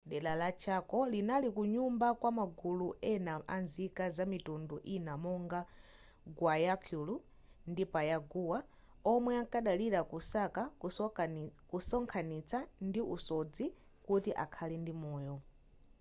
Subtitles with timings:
[0.09, 5.61] dera la chaco linali kunyumba kwa magulu ena amzika zamitundu ina monga
[6.37, 7.15] guaycuru
[7.71, 8.57] ndi payagua
[9.13, 10.61] omwe amkadalira kusaka
[11.71, 13.65] kusonkhanitsa ndi usodzi
[14.05, 15.35] kuti akhale ndi moyo